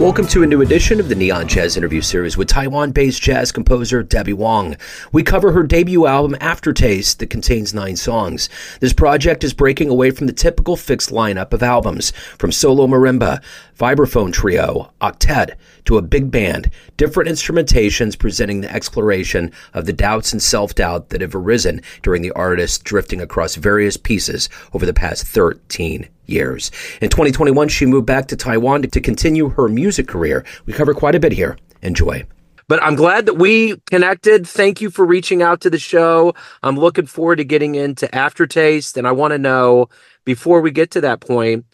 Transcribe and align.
Welcome 0.00 0.28
to 0.28 0.42
a 0.42 0.46
new 0.46 0.62
edition 0.62 0.98
of 0.98 1.10
the 1.10 1.14
Neon 1.14 1.46
Jazz 1.46 1.76
interview 1.76 2.00
series 2.00 2.34
with 2.34 2.48
Taiwan 2.48 2.90
based 2.90 3.20
jazz 3.20 3.52
composer 3.52 4.02
Debby 4.02 4.32
Wang. 4.32 4.78
We 5.12 5.22
cover 5.22 5.52
her 5.52 5.62
debut 5.62 6.06
album, 6.06 6.38
Aftertaste, 6.40 7.18
that 7.18 7.28
contains 7.28 7.74
nine 7.74 7.96
songs. 7.96 8.48
This 8.80 8.94
project 8.94 9.44
is 9.44 9.52
breaking 9.52 9.90
away 9.90 10.10
from 10.10 10.26
the 10.26 10.32
typical 10.32 10.74
fixed 10.74 11.10
lineup 11.10 11.52
of 11.52 11.62
albums, 11.62 12.14
from 12.38 12.50
solo 12.50 12.86
marimba, 12.86 13.42
vibraphone 13.78 14.32
trio, 14.32 14.90
octet, 15.02 15.56
to 15.84 15.98
a 15.98 16.02
big 16.02 16.30
band, 16.30 16.70
different 16.96 17.28
instrumentations 17.28 18.18
presenting 18.18 18.62
the 18.62 18.72
exploration 18.72 19.52
of 19.74 19.84
the 19.84 19.92
doubts 19.92 20.32
and 20.32 20.40
self 20.40 20.74
doubt 20.74 21.10
that 21.10 21.20
have 21.20 21.34
arisen 21.34 21.82
during 22.02 22.22
the 22.22 22.32
artist 22.32 22.84
drifting 22.84 23.20
across 23.20 23.56
various 23.56 23.98
pieces 23.98 24.48
over 24.72 24.86
the 24.86 24.94
past 24.94 25.26
13 25.26 26.08
years. 26.30 26.70
In 27.00 27.10
2021, 27.10 27.68
she 27.68 27.86
moved 27.86 28.06
back 28.06 28.26
to 28.28 28.36
Taiwan 28.36 28.82
to 28.82 29.00
continue 29.00 29.48
her 29.50 29.68
music 29.68 30.08
career. 30.08 30.44
We 30.66 30.72
cover 30.72 30.94
quite 30.94 31.14
a 31.14 31.20
bit 31.20 31.32
here. 31.32 31.56
Enjoy. 31.82 32.24
But 32.68 32.82
I'm 32.82 32.94
glad 32.94 33.26
that 33.26 33.34
we 33.34 33.78
connected. 33.90 34.46
Thank 34.46 34.80
you 34.80 34.90
for 34.90 35.04
reaching 35.04 35.42
out 35.42 35.60
to 35.62 35.70
the 35.70 35.78
show. 35.78 36.34
I'm 36.62 36.76
looking 36.76 37.06
forward 37.06 37.36
to 37.36 37.44
getting 37.44 37.74
into 37.74 38.14
Aftertaste. 38.14 38.96
And 38.96 39.08
I 39.08 39.12
want 39.12 39.32
to 39.32 39.38
know 39.38 39.88
before 40.24 40.60
we 40.60 40.70
get 40.70 40.92
to 40.92 41.00
that 41.00 41.20
point, 41.20 41.64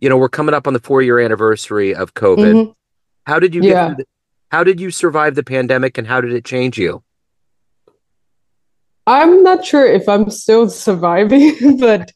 you 0.00 0.08
know, 0.08 0.16
we're 0.16 0.28
coming 0.28 0.54
up 0.54 0.66
on 0.68 0.72
the 0.72 0.78
four 0.78 1.02
year 1.02 1.18
anniversary 1.18 1.94
of 1.94 2.14
COVID. 2.14 2.54
Mm-hmm. 2.54 2.70
How 3.26 3.40
did 3.40 3.54
you 3.54 3.62
yeah. 3.62 3.94
The, 3.94 4.04
how 4.50 4.64
did 4.64 4.80
you 4.80 4.90
survive 4.90 5.34
the 5.34 5.44
pandemic 5.44 5.98
and 5.98 6.06
how 6.06 6.20
did 6.20 6.32
it 6.32 6.44
change 6.44 6.78
you? 6.78 7.02
I'm 9.06 9.42
not 9.42 9.64
sure 9.64 9.86
if 9.86 10.08
I'm 10.08 10.30
still 10.30 10.68
surviving, 10.68 11.76
but 11.80 12.12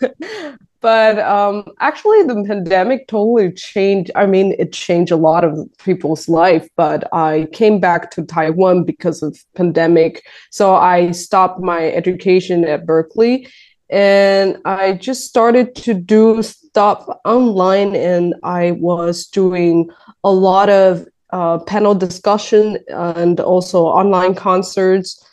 but 0.80 1.18
um, 1.18 1.64
actually 1.80 2.22
the 2.22 2.44
pandemic 2.46 3.06
totally 3.08 3.52
changed 3.52 4.10
i 4.14 4.26
mean 4.26 4.54
it 4.58 4.72
changed 4.72 5.12
a 5.12 5.16
lot 5.16 5.44
of 5.44 5.58
people's 5.78 6.28
life 6.28 6.68
but 6.76 7.08
i 7.12 7.46
came 7.52 7.78
back 7.78 8.10
to 8.10 8.24
taiwan 8.24 8.84
because 8.84 9.22
of 9.22 9.38
pandemic. 9.54 10.24
So 10.50 10.74
i 10.74 11.10
stopped 11.12 11.60
my 11.60 11.90
education 11.90 12.64
at 12.64 12.86
Berklee 12.86 13.48
and 13.88 14.56
i 14.64 14.92
just 14.92 15.26
started 15.26 15.74
to 15.74 15.94
do 15.94 16.42
stuff 16.42 17.06
online 17.24 17.94
and 17.94 18.34
i 18.42 18.72
was 18.72 19.26
doing 19.26 19.90
a 20.24 20.30
lot 20.30 20.68
of 20.68 21.06
uh, 21.32 21.58
panel 21.58 21.94
discussion 21.94 22.78
and 22.88 23.38
also 23.40 23.84
online 23.84 24.34
concerts 24.34 25.24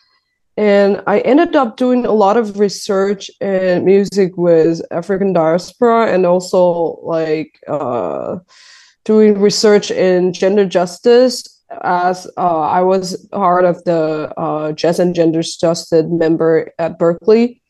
and 0.58 1.04
I 1.06 1.20
ended 1.20 1.56
up 1.56 1.78
doing 1.78 2.06
a 2.06 2.12
lot 2.12 2.36
of 2.36 2.60
research 2.60 3.30
and 3.40 3.86
music 3.86 4.36
with 4.38 4.82
African 4.90 5.32
diaspora 5.32 6.12
and 6.12 6.26
also 6.26 7.00
like 7.04 7.60
uh, 7.68 8.40
doing 9.06 9.40
research 9.40 9.92
in 9.92 10.34
gender 10.34 10.66
justice 10.66 11.44
as 11.84 12.28
uh, 12.38 12.62
I 12.62 12.82
was 12.82 13.28
part 13.32 13.66
of 13.66 13.84
the 13.84 14.34
uh, 14.38 14.72
Jazz 14.72 15.00
and 15.00 15.14
Gender 15.14 15.42
Justice 15.42 16.06
member 16.10 16.72
at 16.80 16.98
Berklee. 16.98 17.62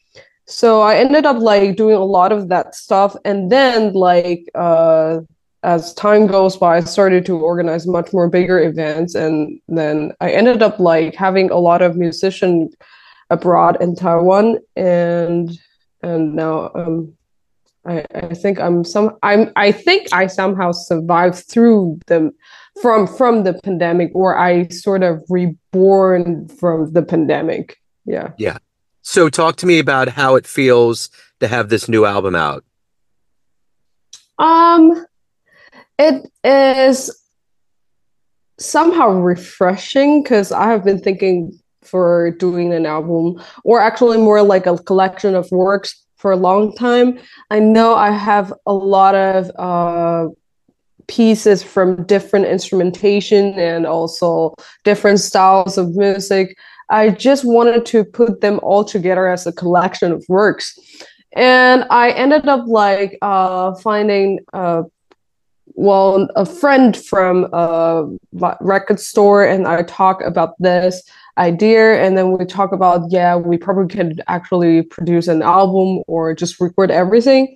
So 0.45 0.81
I 0.81 0.97
ended 0.97 1.25
up 1.25 1.37
like 1.37 1.75
doing 1.75 1.95
a 1.95 2.05
lot 2.05 2.31
of 2.31 2.47
that 2.49 2.73
stuff. 2.73 3.17
And 3.25 3.51
then 3.51 3.93
like 3.93 4.45
uh, 4.55 5.21
as 5.63 5.93
time 5.93 6.27
goes 6.27 6.55
by, 6.55 6.77
I 6.77 6.81
started 6.81 7.25
to 7.25 7.37
organize 7.37 7.87
much 7.87 8.13
more 8.13 8.29
bigger 8.29 8.59
events, 8.59 9.15
and 9.15 9.59
then 9.67 10.13
I 10.21 10.31
ended 10.31 10.61
up 10.61 10.79
like 10.79 11.15
having 11.15 11.49
a 11.49 11.57
lot 11.57 11.81
of 11.81 11.95
musician 11.95 12.69
abroad 13.29 13.77
in 13.81 13.95
Taiwan, 13.95 14.59
and 14.75 15.51
and 16.03 16.35
now 16.35 16.71
um, 16.75 17.13
I 17.85 18.05
I 18.13 18.33
think 18.33 18.59
I'm 18.59 18.83
some 18.83 19.17
I'm 19.23 19.51
I 19.55 19.71
think 19.71 20.07
I 20.13 20.27
somehow 20.27 20.71
survived 20.71 21.45
through 21.49 21.99
the 22.07 22.31
from 22.81 23.07
from 23.07 23.43
the 23.43 23.53
pandemic, 23.53 24.11
or 24.13 24.37
I 24.37 24.67
sort 24.67 25.03
of 25.03 25.23
reborn 25.29 26.47
from 26.49 26.93
the 26.93 27.01
pandemic. 27.01 27.77
Yeah. 28.05 28.31
Yeah. 28.37 28.57
So 29.01 29.29
talk 29.29 29.55
to 29.57 29.65
me 29.65 29.79
about 29.79 30.09
how 30.09 30.35
it 30.35 30.45
feels 30.45 31.09
to 31.39 31.47
have 31.47 31.69
this 31.69 31.89
new 31.89 32.05
album 32.05 32.35
out. 32.35 32.63
Um 34.37 35.05
it 35.99 36.29
is 36.43 37.11
somehow 38.59 39.09
refreshing 39.09 40.23
because 40.23 40.51
I 40.51 40.69
have 40.69 40.83
been 40.83 40.99
thinking 40.99 41.57
for 41.83 42.31
doing 42.31 42.73
an 42.73 42.85
album, 42.85 43.41
or 43.63 43.79
actually 43.79 44.17
more 44.17 44.41
like 44.41 44.65
a 44.65 44.77
collection 44.77 45.35
of 45.35 45.49
works 45.51 46.03
for 46.17 46.31
a 46.31 46.35
long 46.35 46.75
time. 46.75 47.19
I 47.49 47.59
know 47.59 47.95
I 47.95 48.11
have 48.11 48.53
a 48.65 48.73
lot 48.73 49.15
of 49.15 49.51
uh, 49.57 50.29
pieces 51.07 51.63
from 51.63 52.03
different 52.03 52.45
instrumentation 52.45 53.53
and 53.53 53.85
also 53.85 54.53
different 54.83 55.19
styles 55.19 55.77
of 55.77 55.95
music. 55.95 56.57
I 56.89 57.09
just 57.09 57.45
wanted 57.45 57.85
to 57.87 58.03
put 58.03 58.41
them 58.41 58.59
all 58.63 58.83
together 58.83 59.27
as 59.27 59.45
a 59.47 59.53
collection 59.53 60.11
of 60.11 60.25
works. 60.27 60.77
And 61.35 61.85
I 61.89 62.11
ended 62.11 62.47
up 62.47 62.65
like 62.67 63.17
uh, 63.21 63.75
finding 63.75 64.39
uh, 64.53 64.83
well 65.77 66.27
a 66.35 66.45
friend 66.45 66.97
from 66.97 67.47
a 67.53 68.05
record 68.59 68.99
store 68.99 69.45
and 69.45 69.67
i 69.67 69.81
talk 69.83 70.21
about 70.23 70.55
this 70.59 71.03
idea 71.37 72.03
and 72.03 72.17
then 72.17 72.35
we 72.35 72.43
talk 72.45 72.71
about 72.71 73.01
yeah 73.09 73.35
we 73.35 73.57
probably 73.57 73.87
could 73.87 74.21
actually 74.27 74.81
produce 74.81 75.27
an 75.27 75.41
album 75.41 76.03
or 76.07 76.33
just 76.33 76.59
record 76.59 76.91
everything 76.91 77.55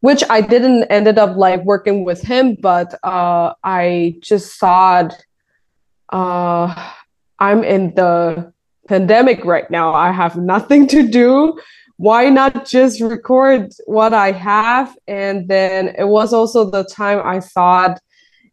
which 0.00 0.22
i 0.28 0.40
didn't 0.40 0.84
ended 0.84 1.18
up 1.18 1.34
like 1.36 1.64
working 1.64 2.04
with 2.04 2.20
him 2.20 2.54
but 2.60 2.94
uh 3.04 3.52
i 3.64 4.14
just 4.20 4.60
thought 4.60 5.16
uh 6.12 6.90
i'm 7.38 7.64
in 7.64 7.94
the 7.94 8.52
pandemic 8.86 9.44
right 9.44 9.70
now. 9.70 9.94
I 9.94 10.12
have 10.12 10.36
nothing 10.36 10.86
to 10.88 11.06
do 11.06 11.58
why 11.96 12.28
not 12.28 12.66
just 12.66 13.00
record 13.00 13.72
what 13.86 14.12
I 14.12 14.32
have? 14.32 14.96
And 15.06 15.48
then 15.48 15.94
it 15.98 16.08
was 16.08 16.32
also 16.32 16.70
the 16.70 16.84
time 16.84 17.20
I 17.24 17.40
thought 17.40 18.00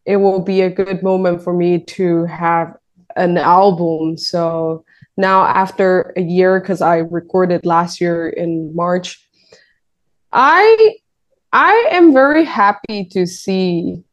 it 0.05 0.17
will 0.17 0.41
be 0.41 0.61
a 0.61 0.69
good 0.69 1.03
moment 1.03 1.43
for 1.43 1.53
me 1.53 1.79
to 1.79 2.25
have 2.25 2.75
an 3.15 3.37
album. 3.37 4.17
So 4.17 4.83
now, 5.17 5.43
after 5.43 6.13
a 6.17 6.21
year, 6.21 6.59
because 6.59 6.81
I 6.81 6.97
recorded 6.97 7.65
last 7.65 8.01
year 8.01 8.29
in 8.29 8.75
March, 8.75 9.23
I 10.31 10.95
I 11.51 11.89
am 11.91 12.13
very 12.13 12.45
happy 12.45 13.05
to 13.11 13.27
see 13.27 14.03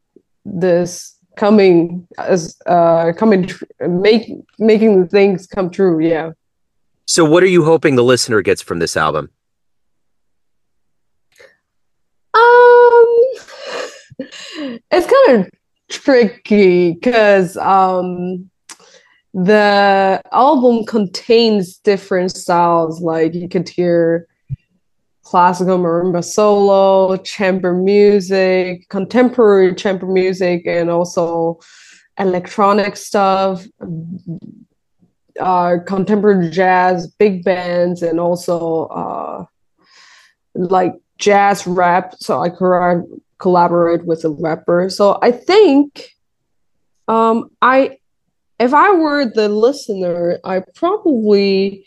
this 0.45 1.17
coming 1.37 2.07
as 2.17 2.57
uh 2.65 3.13
coming 3.17 3.49
make 3.79 4.31
making 4.59 5.07
things 5.07 5.47
come 5.47 5.69
true 5.69 5.99
yeah 5.99 6.31
so, 7.11 7.25
what 7.25 7.43
are 7.43 7.47
you 7.47 7.65
hoping 7.65 7.97
the 7.97 8.05
listener 8.05 8.41
gets 8.41 8.61
from 8.61 8.79
this 8.79 8.95
album? 8.95 9.29
Um, 12.33 12.41
it's 14.89 15.11
kind 15.27 15.41
of 15.41 15.49
tricky 15.89 16.93
because 16.93 17.57
um, 17.57 18.49
the 19.33 20.21
album 20.31 20.85
contains 20.85 21.79
different 21.79 22.31
styles. 22.31 23.01
Like 23.01 23.33
you 23.33 23.49
could 23.49 23.67
hear 23.67 24.25
classical 25.23 25.79
marimba 25.79 26.23
solo, 26.23 27.17
chamber 27.17 27.73
music, 27.73 28.87
contemporary 28.87 29.75
chamber 29.75 30.05
music, 30.05 30.65
and 30.65 30.89
also 30.89 31.59
electronic 32.17 32.95
stuff 32.95 33.67
uh, 35.39 35.77
contemporary 35.85 36.49
jazz, 36.49 37.07
big 37.07 37.43
bands, 37.43 38.01
and 38.01 38.19
also 38.19 38.85
uh, 38.87 39.45
like 40.55 40.93
jazz 41.17 41.65
rap. 41.65 42.15
So 42.19 42.41
I 42.41 42.49
could 42.49 43.03
collaborate 43.37 44.05
with 44.05 44.23
a 44.25 44.29
rapper. 44.29 44.89
So 44.89 45.19
I 45.21 45.31
think 45.31 46.09
um, 47.07 47.49
I, 47.61 47.97
if 48.59 48.73
I 48.73 48.91
were 48.93 49.25
the 49.25 49.49
listener, 49.49 50.39
I 50.43 50.63
probably 50.75 51.85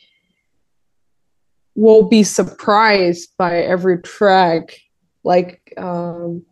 will 1.75 2.09
be 2.09 2.23
surprised 2.23 3.37
by 3.37 3.59
every 3.61 4.01
track. 4.03 4.79
Like 5.23 5.73
um, 5.77 6.45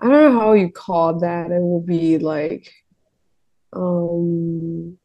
I 0.00 0.08
don't 0.08 0.34
know 0.34 0.40
how 0.40 0.52
you 0.52 0.70
call 0.70 1.20
that. 1.20 1.50
It 1.50 1.60
will 1.60 1.80
be 1.80 2.18
like 2.18 2.70
um 3.72 4.96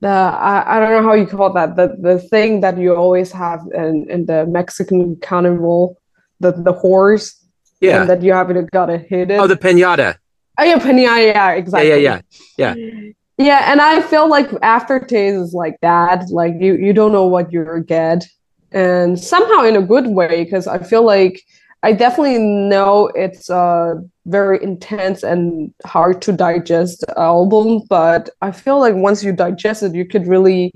the 0.00 0.08
I, 0.08 0.76
I 0.76 0.80
don't 0.80 1.02
know 1.02 1.08
how 1.08 1.14
you 1.14 1.26
call 1.26 1.52
that. 1.52 1.76
The 1.76 1.96
the 2.00 2.18
thing 2.18 2.60
that 2.60 2.78
you 2.78 2.94
always 2.94 3.32
have 3.32 3.60
in, 3.74 4.06
in 4.10 4.26
the 4.26 4.46
Mexican 4.46 5.16
carnival 5.16 6.00
the 6.40 6.52
the 6.52 6.72
horse 6.72 7.44
yeah. 7.80 8.04
that 8.04 8.22
you 8.22 8.32
haven't 8.32 8.70
gotta 8.70 8.98
hit 8.98 9.30
it 9.30 9.38
oh 9.38 9.46
the 9.46 9.56
pinata. 9.56 10.16
Oh 10.58 10.64
yeah 10.64 10.78
pinata 10.78 11.34
yeah 11.34 11.50
exactly. 11.52 11.88
Yeah 11.88 11.96
yeah 11.96 12.20
yeah 12.56 12.74
yeah. 12.74 13.10
Yeah 13.38 13.72
and 13.72 13.80
I 13.80 14.02
feel 14.02 14.28
like 14.28 14.50
aftertaste 14.62 15.36
is 15.36 15.54
like 15.54 15.76
that. 15.82 16.28
Like 16.30 16.54
you 16.58 16.76
you 16.76 16.92
don't 16.92 17.12
know 17.12 17.26
what 17.26 17.52
you're 17.52 17.80
get. 17.80 18.26
And 18.72 19.18
somehow 19.18 19.64
in 19.64 19.76
a 19.76 19.82
good 19.82 20.06
way 20.06 20.44
because 20.44 20.66
I 20.66 20.78
feel 20.78 21.04
like 21.04 21.42
I 21.82 21.92
definitely 21.92 22.38
know 22.38 23.06
it's 23.14 23.48
a 23.48 24.02
very 24.26 24.62
intense 24.62 25.22
and 25.22 25.72
hard 25.86 26.20
to 26.22 26.32
digest 26.32 27.04
album, 27.16 27.82
but 27.88 28.28
I 28.42 28.52
feel 28.52 28.78
like 28.78 28.94
once 28.94 29.24
you 29.24 29.32
digest 29.32 29.82
it, 29.82 29.94
you 29.94 30.04
could 30.04 30.26
really 30.26 30.72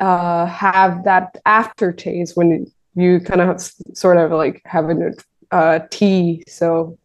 uh, 0.00 0.46
have 0.46 1.04
that 1.04 1.36
aftertaste 1.46 2.36
when 2.36 2.50
you, 2.50 2.72
you 2.94 3.20
kind 3.20 3.40
of 3.40 3.60
sort 3.94 4.16
of 4.16 4.32
like 4.32 4.60
having 4.64 5.02
a 5.02 5.54
uh, 5.54 5.80
tea. 5.90 6.42
So, 6.48 6.98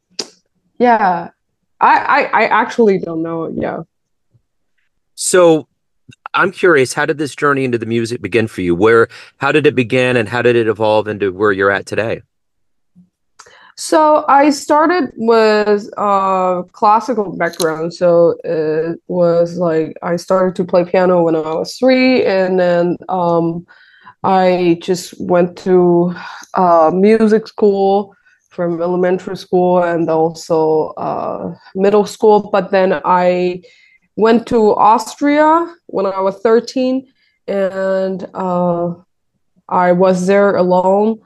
yeah, 0.79 1.29
I, 1.79 1.99
I 1.99 2.21
I 2.23 2.43
actually 2.45 2.97
don't 2.97 3.21
know. 3.21 3.47
Yeah. 3.55 3.83
So 5.13 5.67
I'm 6.33 6.51
curious, 6.51 6.93
how 6.93 7.05
did 7.05 7.19
this 7.19 7.35
journey 7.35 7.63
into 7.63 7.77
the 7.77 7.85
music 7.85 8.21
begin 8.21 8.47
for 8.47 8.61
you? 8.61 8.73
Where, 8.73 9.07
how 9.37 9.51
did 9.51 9.67
it 9.67 9.75
begin, 9.75 10.17
and 10.17 10.27
how 10.27 10.41
did 10.41 10.55
it 10.55 10.67
evolve 10.67 11.07
into 11.07 11.31
where 11.31 11.51
you're 11.51 11.69
at 11.69 11.85
today? 11.85 12.23
So 13.75 14.23
I 14.27 14.51
started 14.51 15.11
with 15.15 15.89
a 15.97 16.63
classical 16.73 17.35
background. 17.35 17.93
So 17.93 18.37
it 18.43 18.99
was 19.07 19.57
like 19.57 19.97
I 20.03 20.15
started 20.17 20.55
to 20.57 20.63
play 20.63 20.85
piano 20.85 21.23
when 21.23 21.35
I 21.35 21.39
was 21.39 21.77
three, 21.77 22.23
and 22.23 22.59
then 22.59 22.97
um, 23.09 23.65
I 24.23 24.79
just 24.81 25.19
went 25.19 25.57
to 25.59 26.13
uh, 26.53 26.91
music 26.93 27.47
school 27.47 28.15
from 28.49 28.79
elementary 28.81 29.35
school 29.35 29.81
and 29.81 30.07
also 30.07 30.89
uh, 30.97 31.55
middle 31.73 32.05
school. 32.05 32.49
But 32.51 32.69
then 32.69 33.01
I 33.03 33.63
went 34.15 34.45
to 34.47 34.75
Austria 34.75 35.75
when 35.87 36.05
I 36.05 36.19
was 36.19 36.39
13, 36.41 37.07
and 37.47 38.29
uh, 38.35 38.93
I 39.67 39.91
was 39.93 40.27
there 40.27 40.57
alone. 40.57 41.21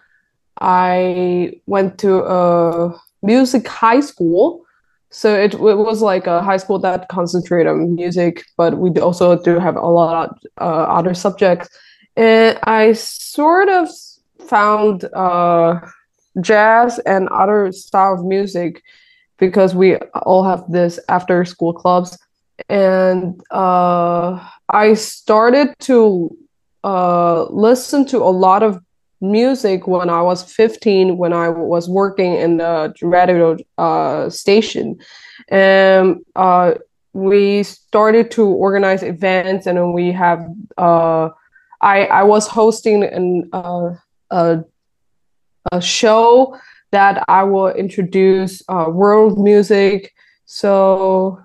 I 0.62 1.59
went 1.65 1.98
to 2.00 2.24
a 2.24 3.00
music 3.21 3.68
high 3.68 4.00
school. 4.00 4.65
So 5.09 5.33
it, 5.33 5.54
it 5.54 5.59
was 5.59 6.01
like 6.01 6.27
a 6.27 6.42
high 6.42 6.57
school 6.57 6.80
that 6.80 7.07
concentrated 7.09 7.68
on 7.68 7.95
music, 7.95 8.44
but 8.57 8.77
we 8.77 8.89
also 9.00 9.42
do 9.42 9.57
have 9.59 9.75
a 9.75 9.88
lot 9.88 10.30
of 10.30 10.38
uh, 10.59 10.83
other 10.83 11.13
subjects. 11.13 11.69
And 12.15 12.59
I 12.63 12.94
sort 12.94 13.69
of 13.69 13.89
found 14.48 15.06
uh, 15.13 15.80
jazz 16.42 17.00
and 17.00 17.30
other 17.30 17.71
style 17.71 18.15
of 18.15 18.25
music 18.25 18.83
because 19.38 19.75
we 19.75 19.95
all 20.25 20.44
have 20.44 20.63
this 20.69 21.00
after 21.07 21.45
school 21.45 21.74
clubs 21.74 22.18
and 22.69 23.42
uh, 23.51 24.48
I 24.69 24.94
started 24.95 25.75
to 25.81 26.36
uh, 26.83 27.45
listen 27.45 28.06
to 28.07 28.18
a 28.18 28.31
lot 28.31 28.63
of 28.63 28.81
music 29.19 29.88
when 29.88 30.10
I 30.10 30.22
was 30.22 30.44
15 30.44 31.18
when 31.18 31.34
I 31.34 31.50
was 31.50 31.90
working 31.90 32.34
in 32.34 32.58
the 32.58 32.94
radio 33.02 33.58
uh, 33.78 34.30
station. 34.30 35.00
And 35.50 36.18
uh, 36.36 36.75
we 37.14 37.64
started 37.64 38.30
to 38.31 38.46
organize 38.46 39.02
events 39.02 39.66
and 39.66 39.94
we 39.94 40.12
have 40.12 40.48
uh, 40.78 41.30
I, 41.81 42.06
I 42.06 42.24
was 42.24 42.48
hosting 42.48 43.04
an, 43.04 43.50
uh, 43.54 43.92
a, 44.31 44.64
a 45.72 45.81
show 45.81 46.58
that 46.92 47.24
I 47.28 47.44
will 47.44 47.70
introduce 47.70 48.63
uh, 48.70 48.86
world 48.90 49.40
music. 49.40 50.13
So 50.46 51.40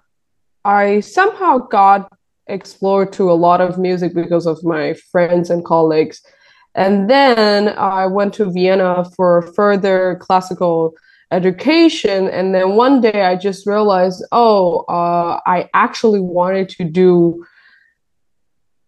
I 0.64 1.00
somehow 1.00 1.58
got 1.58 2.12
explored 2.46 3.12
to 3.14 3.30
a 3.30 3.34
lot 3.34 3.60
of 3.60 3.78
music 3.78 4.14
because 4.14 4.46
of 4.46 4.62
my 4.64 4.94
friends 5.10 5.50
and 5.50 5.64
colleagues. 5.64 6.22
And 6.74 7.08
then 7.10 7.68
I 7.68 8.06
went 8.06 8.34
to 8.34 8.50
Vienna 8.50 9.04
for 9.16 9.42
further 9.54 10.16
classical 10.20 10.94
education. 11.30 12.28
And 12.28 12.54
then 12.54 12.76
one 12.76 13.00
day 13.00 13.22
I 13.22 13.36
just 13.36 13.66
realized, 13.66 14.24
oh, 14.32 14.80
uh, 14.88 15.40
I 15.46 15.68
actually 15.74 16.20
wanted 16.20 16.68
to 16.70 16.84
do 16.84 17.44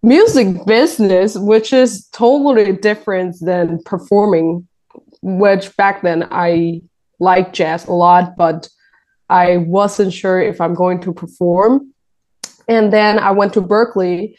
music 0.03 0.65
business, 0.67 1.37
which 1.37 1.73
is 1.73 2.07
totally 2.09 2.73
different 2.73 3.37
than 3.41 3.83
performing, 3.85 4.69
which 5.23 5.75
back 5.77 6.03
then 6.03 6.29
I 6.31 6.83
liked 7.21 7.55
jazz 7.55 7.87
a 7.87 7.93
lot, 7.93 8.37
but 8.37 8.69
I 9.31 9.57
wasn't 9.57 10.13
sure 10.13 10.41
if 10.41 10.61
I'm 10.61 10.75
going 10.75 11.01
to 11.01 11.13
perform. 11.13 11.93
And 12.69 12.93
then 12.93 13.19
I 13.19 13.31
went 13.31 13.55
to 13.55 13.63
Berklee. 13.63 14.37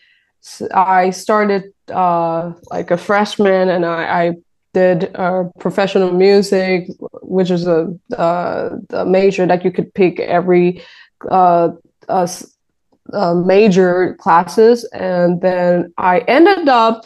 I 0.74 1.10
started 1.10 1.74
uh, 1.92 2.54
like 2.70 2.92
a 2.92 2.98
freshman 2.98 3.70
and 3.70 3.86
I, 3.86 4.26
I 4.26 4.34
did 4.74 5.16
uh, 5.16 5.46
professional 5.60 6.12
music, 6.12 6.88
which 7.22 7.50
is 7.50 7.66
a, 7.68 7.94
uh, 8.18 8.76
a, 8.90 9.06
major 9.06 9.46
that 9.46 9.64
you 9.64 9.72
could 9.72 9.94
pick 9.94 10.20
every 10.20 10.82
uh, 11.32 11.70
major 13.34 14.16
classes. 14.16 14.84
And 14.94 15.42
then 15.42 15.94
I 15.98 16.20
ended 16.20 16.68
up 16.68 17.06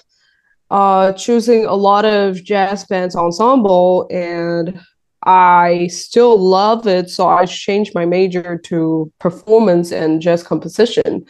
uh, 0.71 1.13
choosing 1.13 1.65
a 1.65 1.75
lot 1.75 2.05
of 2.05 2.43
jazz 2.43 2.85
bands 2.85 3.15
ensemble 3.15 4.07
and 4.11 4.79
I 5.23 5.87
still 5.87 6.37
love 6.37 6.87
it, 6.87 7.09
so 7.09 7.27
I 7.27 7.45
changed 7.45 7.93
my 7.93 8.05
major 8.05 8.57
to 8.57 9.11
performance 9.19 9.91
and 9.91 10.21
jazz 10.21 10.43
composition. 10.43 11.25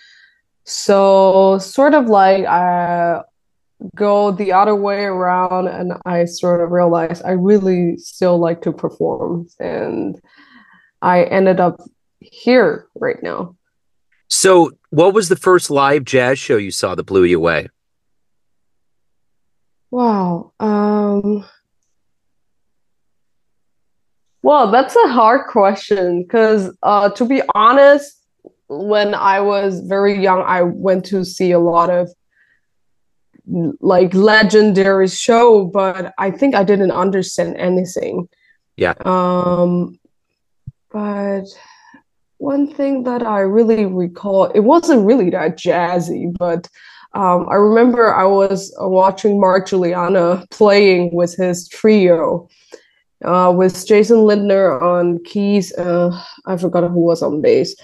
So 0.70 1.58
sort 1.58 1.96
of 1.96 2.06
like 2.10 2.46
I 2.46 3.22
go 3.96 4.30
the 4.30 4.54
other 4.54 4.76
way 4.76 5.04
around, 5.04 5.68
and 5.68 5.94
I 6.06 6.26
sort 6.26 6.62
of 6.62 6.70
realized 6.70 7.24
I 7.26 7.32
really 7.32 7.98
still 7.98 8.38
like 8.38 8.62
to 8.62 8.72
perform, 8.72 9.48
and 9.60 10.22
I 11.02 11.24
ended 11.24 11.60
up 11.60 11.82
here 12.20 12.88
right 12.94 13.22
now. 13.24 13.56
So, 14.28 14.72
what 14.92 15.16
was 15.16 15.28
the 15.28 15.36
first 15.36 15.72
live 15.72 16.06
jazz 16.06 16.38
show 16.38 16.58
you 16.58 16.70
saw 16.70 16.94
that 16.94 17.04
blew 17.04 17.24
you 17.24 17.38
away? 17.38 17.70
Wow. 19.90 20.54
Um 20.60 21.46
well, 24.44 24.70
that's 24.70 24.96
a 24.96 25.08
hard 25.08 25.48
question 25.48 26.22
because, 26.24 26.72
uh, 26.84 27.10
to 27.10 27.26
be 27.26 27.42
honest, 27.56 28.19
when 28.70 29.16
I 29.16 29.42
was 29.42 29.82
very 29.82 30.22
young, 30.22 30.44
I 30.46 30.62
went 30.62 31.06
to 31.06 31.26
see 31.26 31.52
a 31.52 31.60
lot 31.60 31.90
of 31.90 32.10
like 33.82 34.14
legendary 34.14 35.08
show, 35.08 35.66
but 35.66 36.14
I 36.20 36.30
think 36.32 36.54
I 36.54 36.64
didn't 36.64 36.92
understand 36.92 37.58
anything. 37.58 38.30
Yeah. 38.78 38.94
Um, 39.06 40.00
but 40.92 41.46
one 42.38 42.72
thing 42.72 43.04
that 43.04 43.24
I 43.24 43.40
really 43.40 43.86
recall, 43.86 44.46
it 44.46 44.62
wasn't 44.62 45.06
really 45.06 45.32
that 45.32 45.58
jazzy, 45.58 46.32
but 46.38 46.70
um, 47.14 47.48
I 47.50 47.56
remember 47.56 48.14
I 48.14 48.26
was 48.26 48.74
watching 48.80 49.40
Mark 49.40 49.68
Guiliana 49.68 50.50
playing 50.52 51.14
with 51.14 51.36
his 51.36 51.68
trio 51.68 52.48
uh, 53.26 53.52
with 53.56 53.86
Jason 53.86 54.20
Lindner 54.26 54.80
on 54.80 55.24
keys. 55.24 55.74
Uh, 55.74 56.12
I 56.46 56.56
forgot 56.56 56.84
who 56.90 57.00
was 57.00 57.24
on 57.24 57.42
bass. 57.42 57.76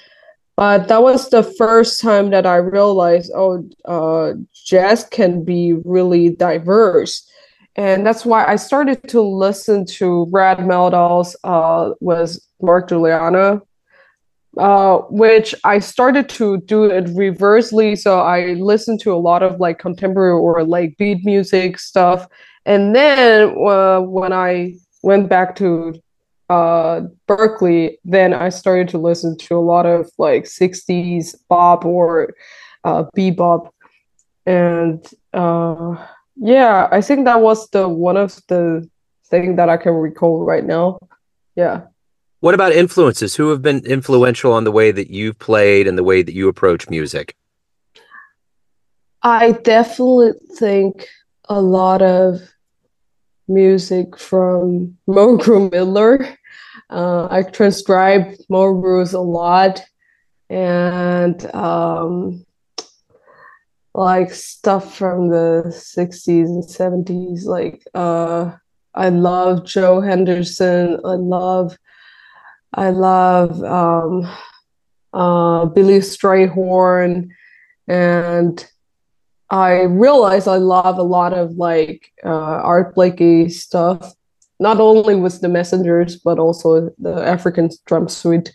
But 0.57 0.87
that 0.87 1.03
was 1.03 1.29
the 1.29 1.43
first 1.43 1.99
time 1.99 2.29
that 2.29 2.45
I 2.45 2.55
realized, 2.57 3.31
oh, 3.35 3.67
uh, 3.83 4.33
jazz 4.53 5.03
can 5.03 5.43
be 5.43 5.73
really 5.83 6.29
diverse. 6.29 7.29
And 7.75 8.05
that's 8.05 8.25
why 8.25 8.45
I 8.45 8.55
started 8.55 9.03
to 9.09 9.21
listen 9.21 9.85
to 9.97 10.27
Brad 10.27 10.59
Mehldau's 10.59 11.35
uh, 11.43 11.91
with 11.99 12.39
Mark 12.61 12.89
Guiliana, 12.89 13.61
uh, 14.57 14.99
which 15.09 15.53
I 15.65 15.79
started 15.79 16.29
to 16.29 16.61
do 16.61 16.85
it 16.85 17.09
reversely. 17.13 17.97
So 17.97 18.21
I 18.21 18.53
listened 18.53 19.01
to 19.01 19.13
a 19.13 19.19
lot 19.19 19.43
of 19.43 19.59
like 19.59 19.77
contemporary 19.77 20.39
or 20.39 20.63
like 20.63 20.95
beat 20.97 21.25
music 21.25 21.77
stuff. 21.79 22.27
And 22.65 22.95
then 22.95 23.49
uh, 23.67 23.99
when 23.99 24.31
I 24.31 24.75
went 25.03 25.27
back 25.27 25.57
to 25.57 25.93
uh, 26.49 27.01
Berklee, 27.27 27.97
then 28.03 28.33
I 28.33 28.49
started 28.49 28.89
to 28.89 28.97
listen 28.97 29.37
to 29.37 29.57
a 29.57 29.59
lot 29.59 29.85
of 29.85 30.09
like 30.17 30.43
60s 30.43 31.35
bop 31.49 31.85
or 31.85 32.33
uh, 32.83 33.05
bebop. 33.15 33.71
And 34.45 35.05
uh, 35.33 35.95
yeah, 36.35 36.87
I 36.91 37.01
think 37.01 37.25
that 37.25 37.41
was 37.41 37.69
the 37.69 37.89
one 37.89 38.17
of 38.17 38.39
the 38.47 38.87
thing 39.27 39.55
that 39.55 39.69
I 39.69 39.77
can 39.77 39.93
recall 39.93 40.45
right 40.45 40.63
now. 40.63 40.99
Yeah. 41.55 41.81
What 42.41 42.53
about 42.53 42.73
influences? 42.73 43.35
Who 43.35 43.49
have 43.49 43.61
been 43.61 43.83
influential 43.85 44.53
on 44.53 44.65
the 44.65 44.71
way 44.71 44.91
that 44.91 45.09
you've 45.09 45.39
played 45.39 45.87
and 45.87 45.97
the 45.97 46.03
way 46.03 46.21
that 46.21 46.35
you 46.35 46.47
approach 46.47 46.89
music? 46.89 47.35
I 49.23 49.53
definitely 49.53 50.33
think 50.55 51.07
a 51.49 51.59
lot 51.59 52.03
of 52.03 52.41
music 53.47 54.17
from 54.17 54.97
Mulgrew 55.07 55.71
Miller. 55.71 56.37
Uh, 56.89 57.27
I 57.29 57.43
transcribe 57.43 58.35
Mulgrew's 58.49 59.13
a 59.13 59.19
lot 59.19 59.81
and 60.49 61.43
um, 61.55 62.45
like 63.93 64.31
stuff 64.33 64.95
from 64.95 65.29
the 65.29 65.63
60s 65.65 66.45
and 66.45 66.63
70s, 66.63 67.45
like 67.45 67.81
uh, 67.93 68.51
I 68.93 69.09
love 69.09 69.65
Joe 69.65 70.01
Henderson. 70.01 70.99
I 71.03 71.15
love 71.15 71.77
I 72.73 72.89
love 72.89 73.63
um, 73.63 74.29
uh, 75.13 75.65
Billy 75.65 75.99
Strayhorn, 75.99 77.29
and 77.87 78.67
I 79.49 79.83
realized 79.83 80.47
I 80.47 80.57
love 80.57 80.97
a 80.97 81.03
lot 81.03 81.33
of 81.33 81.51
like 81.51 82.11
uh, 82.23 82.29
Art 82.29 82.95
Blakey 82.95 83.49
stuff, 83.49 84.13
not 84.59 84.79
only 84.79 85.15
with 85.15 85.41
the 85.41 85.49
Messengers 85.49 86.17
but 86.17 86.39
also 86.39 86.89
the 86.97 87.13
African 87.13 87.69
Drum 87.85 88.09
Suite. 88.09 88.51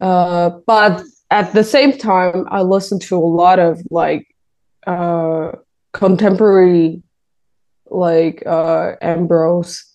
Uh, 0.00 0.50
but 0.66 1.02
at 1.30 1.52
the 1.52 1.64
same 1.64 1.96
time, 1.96 2.46
I 2.50 2.62
listen 2.62 2.98
to 3.00 3.16
a 3.16 3.18
lot 3.18 3.58
of 3.58 3.80
like 3.90 4.26
uh, 4.86 5.52
contemporary, 5.92 7.02
like 7.86 8.42
uh, 8.46 8.92
Ambrose 9.00 9.94